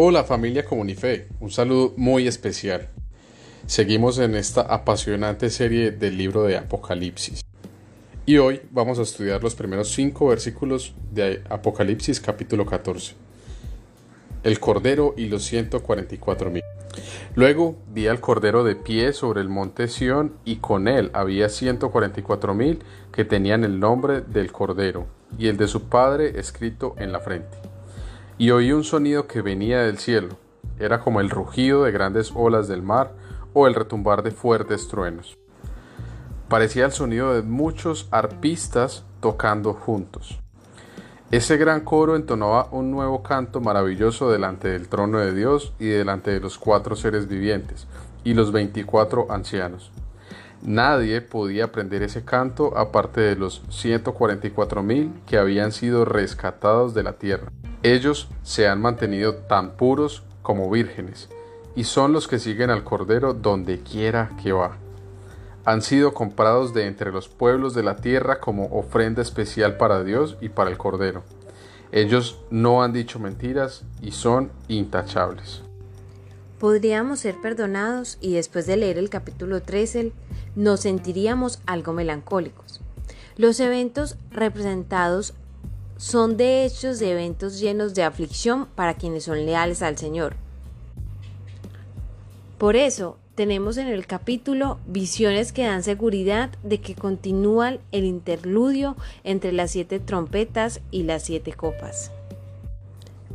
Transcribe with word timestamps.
Hola 0.00 0.22
familia 0.22 0.64
Comunife, 0.64 1.26
un 1.40 1.50
saludo 1.50 1.92
muy 1.96 2.28
especial. 2.28 2.88
Seguimos 3.66 4.20
en 4.20 4.36
esta 4.36 4.60
apasionante 4.60 5.50
serie 5.50 5.90
del 5.90 6.16
libro 6.16 6.44
de 6.44 6.56
Apocalipsis. 6.56 7.44
Y 8.24 8.38
hoy 8.38 8.62
vamos 8.70 9.00
a 9.00 9.02
estudiar 9.02 9.42
los 9.42 9.56
primeros 9.56 9.90
cinco 9.90 10.28
versículos 10.28 10.94
de 11.10 11.42
Apocalipsis 11.50 12.20
capítulo 12.20 12.64
14. 12.64 13.16
El 14.44 14.60
Cordero 14.60 15.14
y 15.16 15.26
los 15.26 15.42
144 15.46 16.48
mil. 16.48 16.62
Luego 17.34 17.74
vi 17.88 18.06
al 18.06 18.20
Cordero 18.20 18.62
de 18.62 18.76
pie 18.76 19.12
sobre 19.12 19.40
el 19.40 19.48
monte 19.48 19.88
Sión 19.88 20.34
y 20.44 20.58
con 20.58 20.86
él 20.86 21.10
había 21.12 21.48
144 21.48 22.54
mil 22.54 22.84
que 23.12 23.24
tenían 23.24 23.64
el 23.64 23.80
nombre 23.80 24.20
del 24.20 24.52
Cordero 24.52 25.08
y 25.36 25.48
el 25.48 25.56
de 25.56 25.66
su 25.66 25.88
Padre 25.88 26.38
escrito 26.38 26.94
en 26.98 27.10
la 27.10 27.18
frente 27.18 27.67
y 28.38 28.52
oí 28.52 28.72
un 28.72 28.84
sonido 28.84 29.26
que 29.26 29.42
venía 29.42 29.80
del 29.80 29.98
cielo. 29.98 30.36
Era 30.78 31.00
como 31.00 31.20
el 31.20 31.28
rugido 31.28 31.82
de 31.82 31.90
grandes 31.90 32.32
olas 32.34 32.68
del 32.68 32.82
mar 32.82 33.12
o 33.52 33.66
el 33.66 33.74
retumbar 33.74 34.22
de 34.22 34.30
fuertes 34.30 34.86
truenos. 34.86 35.36
Parecía 36.48 36.86
el 36.86 36.92
sonido 36.92 37.34
de 37.34 37.42
muchos 37.42 38.08
arpistas 38.12 39.04
tocando 39.20 39.74
juntos. 39.74 40.38
Ese 41.30 41.58
gran 41.58 41.82
coro 41.82 42.16
entonaba 42.16 42.68
un 42.70 42.90
nuevo 42.90 43.22
canto 43.22 43.60
maravilloso 43.60 44.30
delante 44.30 44.68
del 44.68 44.88
trono 44.88 45.18
de 45.18 45.34
Dios 45.34 45.74
y 45.78 45.86
delante 45.86 46.30
de 46.30 46.40
los 46.40 46.56
cuatro 46.58 46.96
seres 46.96 47.28
vivientes 47.28 47.86
y 48.24 48.32
los 48.32 48.52
veinticuatro 48.52 49.26
ancianos. 49.30 49.90
Nadie 50.62 51.20
podía 51.20 51.66
aprender 51.66 52.02
ese 52.02 52.24
canto 52.24 52.76
aparte 52.78 53.20
de 53.20 53.36
los 53.36 53.62
144 53.68 54.82
mil 54.82 55.12
que 55.26 55.38
habían 55.38 55.70
sido 55.70 56.04
rescatados 56.04 56.94
de 56.94 57.02
la 57.02 57.12
tierra. 57.12 57.52
Ellos 57.94 58.28
se 58.42 58.68
han 58.68 58.82
mantenido 58.82 59.36
tan 59.36 59.70
puros 59.70 60.22
como 60.42 60.70
vírgenes, 60.70 61.30
y 61.74 61.84
son 61.84 62.12
los 62.12 62.28
que 62.28 62.38
siguen 62.38 62.68
al 62.68 62.84
Cordero 62.84 63.32
donde 63.32 63.80
quiera 63.80 64.32
que 64.42 64.52
va. 64.52 64.76
Han 65.64 65.80
sido 65.80 66.12
comprados 66.12 66.74
de 66.74 66.86
entre 66.86 67.10
los 67.12 67.28
pueblos 67.30 67.72
de 67.72 67.82
la 67.82 67.96
tierra 67.96 68.40
como 68.40 68.66
ofrenda 68.78 69.22
especial 69.22 69.78
para 69.78 70.04
Dios 70.04 70.36
y 70.42 70.50
para 70.50 70.68
el 70.68 70.76
Cordero. 70.76 71.22
Ellos 71.90 72.38
no 72.50 72.82
han 72.82 72.92
dicho 72.92 73.20
mentiras 73.20 73.84
y 74.02 74.10
son 74.10 74.50
intachables. 74.68 75.62
Podríamos 76.58 77.20
ser 77.20 77.40
perdonados 77.40 78.18
y 78.20 78.34
después 78.34 78.66
de 78.66 78.76
leer 78.76 78.98
el 78.98 79.08
capítulo 79.08 79.62
13 79.62 80.12
nos 80.56 80.80
sentiríamos 80.80 81.62
algo 81.64 81.94
melancólicos. 81.94 82.82
Los 83.38 83.58
eventos 83.60 84.18
representados 84.30 85.32
son 85.98 86.36
de 86.36 86.64
hechos 86.64 87.00
de 87.00 87.10
eventos 87.10 87.60
llenos 87.60 87.92
de 87.94 88.04
aflicción 88.04 88.66
para 88.74 88.94
quienes 88.94 89.24
son 89.24 89.44
leales 89.44 89.82
al 89.82 89.98
Señor. 89.98 90.36
Por 92.56 92.76
eso, 92.76 93.18
tenemos 93.34 93.76
en 93.76 93.88
el 93.88 94.06
capítulo 94.06 94.78
visiones 94.86 95.52
que 95.52 95.64
dan 95.64 95.82
seguridad 95.82 96.50
de 96.62 96.80
que 96.80 96.94
continúa 96.94 97.78
el 97.92 98.04
interludio 98.04 98.96
entre 99.22 99.52
las 99.52 99.72
siete 99.72 100.00
trompetas 100.00 100.80
y 100.90 101.02
las 101.02 101.24
siete 101.24 101.52
copas. 101.52 102.10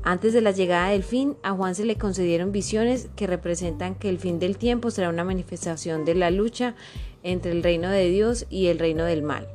Antes 0.06 0.34
de 0.34 0.42
la 0.42 0.52
llegada 0.52 0.90
del 0.90 1.04
fin, 1.04 1.38
a 1.44 1.52
Juan 1.52 1.76
se 1.76 1.86
le 1.86 1.98
concedieron 1.98 2.52
visiones 2.52 3.08
que 3.16 3.28
representan 3.28 3.96
que 3.96 4.10
el 4.10 4.20
fin 4.20 4.40
del 4.40 4.58
tiempo 4.58 4.92
será 4.92 5.08
una 5.08 5.24
manifestación 5.24 6.04
de 6.04 6.16
la 6.16 6.32
lucha 6.32 6.76
entre 7.24 7.52
el 7.52 7.64
reino 7.64 7.90
de 7.90 8.10
Dios 8.10 8.46
y 8.50 8.68
el 8.68 8.80
reino 8.80 9.06
del 9.06 9.22
mal. 9.22 9.48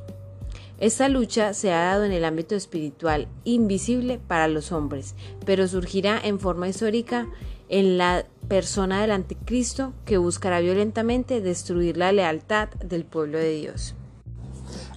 Esta 0.79 1.09
lucha 1.09 1.53
se 1.53 1.73
ha 1.73 1.83
dado 1.83 2.05
en 2.05 2.13
el 2.13 2.23
ámbito 2.23 2.55
espiritual, 2.55 3.27
invisible 3.43 4.17
para 4.17 4.47
los 4.47 4.71
hombres, 4.71 5.13
pero 5.45 5.67
surgirá 5.67 6.17
en 6.23 6.39
forma 6.39 6.69
histórica 6.69 7.27
en 7.67 7.97
la 7.97 8.25
persona 8.47 9.01
del 9.01 9.11
anticristo 9.11 9.91
que 10.05 10.17
buscará 10.17 10.61
violentamente 10.61 11.41
destruir 11.41 11.97
la 11.97 12.13
lealtad 12.13 12.69
del 12.69 13.03
pueblo 13.03 13.37
de 13.37 13.55
Dios. 13.55 13.93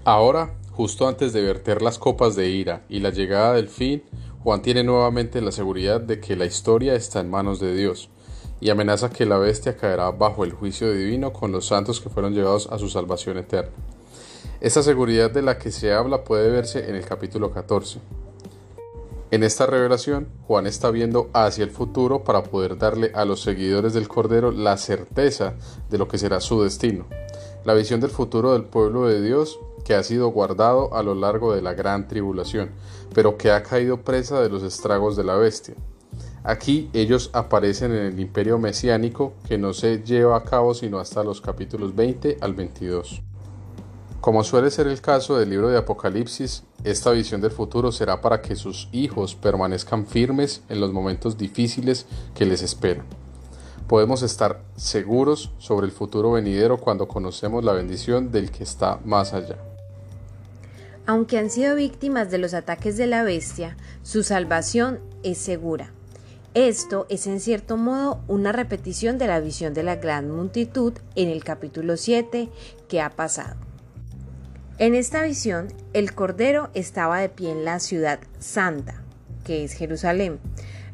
Ahora, 0.05 0.55
justo 0.71 1.09
antes 1.09 1.33
de 1.33 1.43
verter 1.43 1.83
las 1.83 1.99
copas 1.99 2.37
de 2.37 2.49
ira 2.49 2.85
y 2.89 3.01
la 3.01 3.11
llegada 3.11 3.55
del 3.55 3.69
fin, 3.69 4.05
Juan 4.45 4.63
tiene 4.63 4.85
nuevamente 4.85 5.41
la 5.41 5.51
seguridad 5.51 6.01
de 6.01 6.21
que 6.21 6.37
la 6.37 6.47
historia 6.47 6.95
está 6.95 7.19
en 7.19 7.31
manos 7.31 7.59
de 7.59 7.75
Dios 7.75 8.09
y 8.61 8.71
amenaza 8.71 9.11
que 9.11 9.27
la 9.27 9.39
bestia 9.39 9.77
caerá 9.77 10.13
bajo 10.13 10.45
el 10.45 10.53
juicio 10.53 10.93
divino 10.93 11.33
con 11.33 11.51
los 11.51 11.67
santos 11.67 12.01
que 12.01 12.09
fueron 12.09 12.35
llevados 12.35 12.69
a 12.71 12.79
su 12.79 12.89
salvación 12.89 13.39
eterna. 13.39 13.73
Esta 14.63 14.81
seguridad 14.85 15.33
de 15.33 15.43
la 15.43 15.59
que 15.59 15.73
se 15.73 15.93
habla 15.93 16.23
puede 16.23 16.49
verse 16.49 16.89
en 16.89 16.95
el 16.95 17.05
capítulo 17.05 17.51
14. 17.51 17.99
En 19.33 19.43
esta 19.43 19.67
revelación, 19.67 20.29
Juan 20.47 20.69
está 20.69 20.93
viendo 20.93 21.29
hacia 21.33 21.65
el 21.65 21.73
futuro 21.73 22.23
para 22.23 22.45
poder 22.45 22.79
darle 22.79 23.11
a 23.13 23.25
los 23.25 23.43
seguidores 23.43 23.93
del 23.93 24.07
Cordero 24.07 24.53
la 24.53 24.77
certeza 24.77 25.55
de 25.91 25.99
lo 25.99 26.07
que 26.07 26.17
será 26.17 26.39
su 26.39 26.63
destino, 26.63 27.07
la 27.65 27.75
visión 27.75 28.01
del 28.01 28.11
futuro 28.11 28.53
del 28.53 28.63
pueblo 28.63 29.09
de 29.09 29.21
Dios 29.21 29.59
que 29.85 29.97
ha 29.97 30.05
sido 30.05 30.29
guardado 30.29 30.95
a 30.95 31.03
lo 31.03 31.17
largo 31.17 31.53
de 31.53 31.61
la 31.61 31.75
gran 31.75 32.07
tribulación, 32.07 32.71
pero 33.17 33.37
que 33.37 33.51
ha 33.51 33.65
caído 33.65 34.03
presa 34.03 34.41
de 34.41 34.49
los 34.49 34.63
estragos 34.63 35.17
de 35.17 35.25
la 35.25 35.35
bestia. 35.35 35.75
Aquí 36.45 36.89
ellos 36.93 37.31
aparecen 37.33 37.91
en 37.91 38.07
el 38.07 38.21
imperio 38.21 38.61
mesiánico 38.61 39.33
que 39.49 39.59
no 39.59 39.73
se 39.73 40.05
lleva 40.05 40.37
a 40.37 40.45
cabo 40.45 40.73
sino 40.73 41.01
hasta 41.01 41.25
los 41.25 41.41
capítulos 41.41 41.97
20 41.97 42.39
al 42.41 42.55
22. 42.55 43.23
Como 44.23 44.45
suele 44.45 44.71
ser 44.71 44.87
el 44.87 45.01
caso 45.01 45.37
del 45.37 45.51
libro 45.51 45.69
de 45.69 45.77
Apocalipsis, 45.77 46.63
esta 46.85 47.11
visión 47.11 47.41
del 47.41 47.51
futuro 47.51 47.91
será 47.91 48.21
para 48.21 48.41
que 48.41 48.55
sus 48.55 48.89
hijos 48.93 49.35
permanezcan 49.35 50.07
firmes 50.07 50.63
en 50.69 50.79
los 50.79 50.93
momentos 50.93 51.37
difíciles 51.37 52.07
que 52.33 52.47
les 52.47 52.63
esperan. 52.63 53.05
Podemos 53.89 54.23
estar 54.23 54.63
seguros 54.77 55.51
sobre 55.59 55.87
el 55.87 55.93
futuro 55.93 56.31
venidero 56.31 56.79
cuando 56.79 57.09
conocemos 57.09 57.65
la 57.65 57.73
bendición 57.73 58.31
del 58.31 58.53
que 58.53 58.63
está 58.63 59.01
más 59.05 59.33
allá. 59.33 59.57
Aunque 61.05 61.39
han 61.39 61.51
sido 61.51 61.75
víctimas 61.75 62.31
de 62.31 62.39
los 62.39 62.55
ataques 62.55 62.97
de 62.97 63.09
la 63.09 63.25
bestia, 63.25 63.77
su 64.05 64.23
salvación 64.23 65.01
es 65.25 65.39
segura. 65.39 65.91
Esto 66.55 67.07
es 67.09 67.27
en 67.27 67.41
cierto 67.41 67.77
modo 67.77 68.21
una 68.29 68.53
repetición 68.53 69.19
de 69.19 69.27
la 69.27 69.41
visión 69.41 69.75
de 69.75 69.83
la 69.83 69.97
gran 69.97 70.31
multitud 70.31 70.93
en 71.17 71.29
el 71.29 71.43
capítulo 71.43 71.97
7 71.97 72.51
que 72.87 73.01
ha 73.01 73.11
pasado. 73.11 73.72
En 74.83 74.97
esta 74.97 75.23
visión, 75.23 75.69
el 75.93 76.13
Cordero 76.13 76.69
estaba 76.75 77.21
de 77.21 77.29
pie 77.29 77.53
en 77.53 77.65
la 77.65 77.79
ciudad 77.79 78.19
santa, 78.41 79.01
que 79.45 79.63
es 79.63 79.75
Jerusalén. 79.75 80.41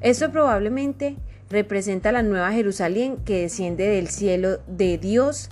Esto 0.02 0.30
probablemente 0.30 1.16
representa 1.48 2.12
la 2.12 2.22
nueva 2.22 2.52
Jerusalén 2.52 3.16
que 3.24 3.40
desciende 3.40 3.88
del 3.88 4.08
cielo 4.08 4.58
de 4.66 4.98
Dios 4.98 5.48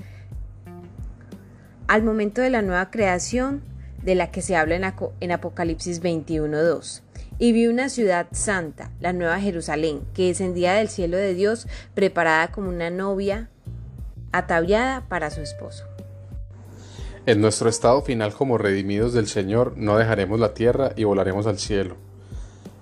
al 1.89 2.03
momento 2.03 2.43
de 2.43 2.51
la 2.51 2.61
nueva 2.61 2.91
creación 2.91 3.63
de 4.03 4.15
la 4.15 4.31
que 4.31 4.43
se 4.43 4.55
habla 4.55 4.77
en, 5.21 5.33
Apocalipsis 5.33 6.03
21.2. 6.03 7.01
Y 7.39 7.53
vi 7.53 7.69
una 7.69 7.89
ciudad 7.89 8.27
santa, 8.33 8.91
la 9.01 9.15
nueva 9.15 9.41
Jerusalén, 9.41 10.03
que 10.13 10.27
descendía 10.27 10.75
del 10.75 10.91
cielo 10.91 11.17
de 11.17 11.33
Dios 11.33 11.67
preparada 11.95 12.49
como 12.49 12.69
una 12.69 12.91
novia 12.91 13.49
ataviada 14.31 15.09
para 15.09 15.31
su 15.31 15.41
esposo. 15.41 15.96
En 17.27 17.41
nuestro 17.41 17.69
estado 17.69 18.03
final 18.03 18.33
como 18.35 18.57
redimidos 18.57 19.13
del 19.13 19.27
Señor 19.27 19.73
no 19.77 19.99
dejaremos 19.99 20.39
la 20.39 20.55
tierra 20.55 20.93
y 20.95 21.03
volaremos 21.03 21.49
al 21.49 21.59
cielo. 21.59 21.97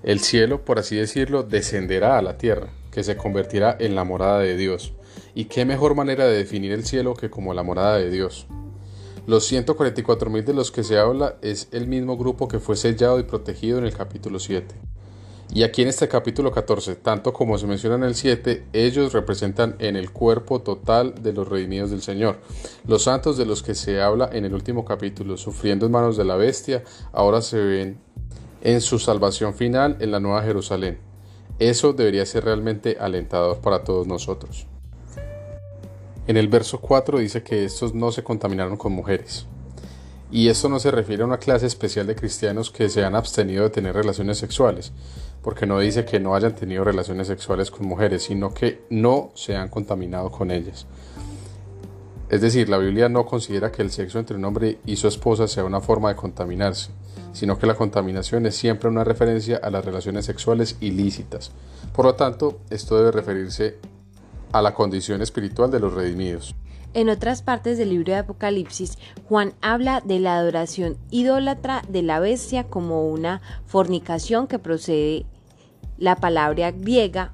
El 0.02 0.20
cielo, 0.20 0.66
por 0.66 0.78
así 0.78 0.96
decirlo, 0.96 1.44
descenderá 1.44 2.18
a 2.18 2.22
la 2.22 2.36
tierra, 2.36 2.68
que 2.90 3.02
se 3.02 3.16
convertirá 3.16 3.74
en 3.80 3.94
la 3.94 4.04
morada 4.04 4.40
de 4.40 4.58
Dios. 4.58 4.92
¿Y 5.34 5.46
qué 5.46 5.64
mejor 5.64 5.94
manera 5.94 6.26
de 6.26 6.36
definir 6.36 6.72
el 6.72 6.84
cielo 6.84 7.14
que 7.14 7.30
como 7.30 7.54
la 7.54 7.62
morada 7.62 7.96
de 7.96 8.10
Dios? 8.10 8.46
Los 9.26 9.50
144.000 9.50 10.44
de 10.44 10.52
los 10.52 10.70
que 10.70 10.84
se 10.84 10.98
habla 10.98 11.36
es 11.40 11.68
el 11.72 11.86
mismo 11.86 12.18
grupo 12.18 12.46
que 12.46 12.58
fue 12.58 12.76
sellado 12.76 13.18
y 13.18 13.22
protegido 13.22 13.78
en 13.78 13.86
el 13.86 13.94
capítulo 13.94 14.38
7. 14.38 14.74
Y 15.52 15.62
aquí 15.62 15.82
en 15.82 15.88
este 15.88 16.08
capítulo 16.08 16.50
14, 16.50 16.96
tanto 16.96 17.32
como 17.32 17.58
se 17.58 17.66
menciona 17.66 17.96
en 17.96 18.04
el 18.04 18.14
7, 18.14 18.64
ellos 18.72 19.12
representan 19.12 19.76
en 19.78 19.94
el 19.94 20.10
cuerpo 20.10 20.62
total 20.62 21.22
de 21.22 21.32
los 21.32 21.48
redimidos 21.48 21.90
del 21.90 22.02
Señor. 22.02 22.38
Los 22.88 23.04
santos 23.04 23.36
de 23.36 23.46
los 23.46 23.62
que 23.62 23.74
se 23.74 24.00
habla 24.00 24.30
en 24.32 24.44
el 24.44 24.54
último 24.54 24.84
capítulo, 24.84 25.36
sufriendo 25.36 25.86
en 25.86 25.92
manos 25.92 26.16
de 26.16 26.24
la 26.24 26.36
bestia, 26.36 26.82
ahora 27.12 27.40
se 27.42 27.58
ven 27.58 27.98
en 28.62 28.80
su 28.80 28.98
salvación 28.98 29.54
final 29.54 29.96
en 30.00 30.10
la 30.10 30.18
Nueva 30.18 30.42
Jerusalén. 30.42 30.98
Eso 31.58 31.92
debería 31.92 32.26
ser 32.26 32.44
realmente 32.44 32.96
alentador 32.98 33.58
para 33.58 33.84
todos 33.84 34.08
nosotros. 34.08 34.66
En 36.26 36.36
el 36.36 36.48
verso 36.48 36.80
4 36.80 37.18
dice 37.18 37.42
que 37.42 37.64
estos 37.64 37.94
no 37.94 38.10
se 38.10 38.24
contaminaron 38.24 38.76
con 38.76 38.92
mujeres. 38.92 39.46
Y 40.34 40.48
esto 40.48 40.68
no 40.68 40.80
se 40.80 40.90
refiere 40.90 41.22
a 41.22 41.26
una 41.26 41.38
clase 41.38 41.66
especial 41.66 42.08
de 42.08 42.16
cristianos 42.16 42.72
que 42.72 42.88
se 42.88 43.04
han 43.04 43.14
abstenido 43.14 43.62
de 43.62 43.70
tener 43.70 43.94
relaciones 43.94 44.36
sexuales, 44.36 44.90
porque 45.42 45.64
no 45.64 45.78
dice 45.78 46.04
que 46.04 46.18
no 46.18 46.34
hayan 46.34 46.56
tenido 46.56 46.82
relaciones 46.82 47.28
sexuales 47.28 47.70
con 47.70 47.86
mujeres, 47.86 48.24
sino 48.24 48.52
que 48.52 48.84
no 48.90 49.30
se 49.36 49.54
han 49.54 49.68
contaminado 49.68 50.32
con 50.32 50.50
ellas. 50.50 50.88
Es 52.28 52.40
decir, 52.40 52.68
la 52.68 52.78
Biblia 52.78 53.08
no 53.08 53.26
considera 53.26 53.70
que 53.70 53.82
el 53.82 53.92
sexo 53.92 54.18
entre 54.18 54.36
un 54.36 54.44
hombre 54.44 54.80
y 54.84 54.96
su 54.96 55.06
esposa 55.06 55.46
sea 55.46 55.62
una 55.62 55.80
forma 55.80 56.08
de 56.08 56.16
contaminarse, 56.16 56.90
sino 57.32 57.56
que 57.56 57.68
la 57.68 57.76
contaminación 57.76 58.44
es 58.46 58.56
siempre 58.56 58.90
una 58.90 59.04
referencia 59.04 59.58
a 59.58 59.70
las 59.70 59.84
relaciones 59.84 60.24
sexuales 60.24 60.78
ilícitas. 60.80 61.52
Por 61.94 62.06
lo 62.06 62.16
tanto, 62.16 62.58
esto 62.70 62.96
debe 62.96 63.12
referirse 63.12 63.76
a 64.50 64.60
la 64.60 64.74
condición 64.74 65.22
espiritual 65.22 65.70
de 65.70 65.78
los 65.78 65.94
redimidos. 65.94 66.56
En 66.94 67.08
otras 67.08 67.42
partes 67.42 67.76
del 67.76 67.90
libro 67.90 68.12
de 68.12 68.18
Apocalipsis, 68.18 68.98
Juan 69.28 69.52
habla 69.60 70.00
de 70.00 70.20
la 70.20 70.38
adoración 70.38 70.96
idólatra 71.10 71.82
de 71.88 72.02
la 72.02 72.20
bestia 72.20 72.64
como 72.64 73.08
una 73.08 73.42
fornicación 73.66 74.46
que 74.46 74.60
procede 74.60 75.26
la 75.98 76.14
palabra 76.14 76.70
griega 76.70 77.32